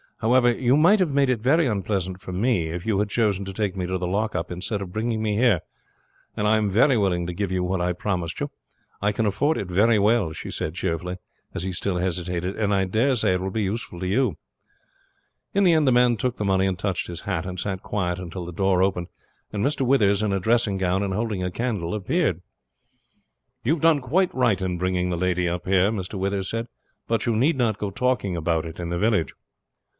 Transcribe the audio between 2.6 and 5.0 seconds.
if you had chosen to take me to the lockup instead of